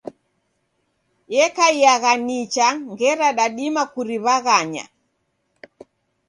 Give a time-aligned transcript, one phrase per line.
[1.37, 4.85] Yakaiagha nicha ngera dadima kuriw'aghanya.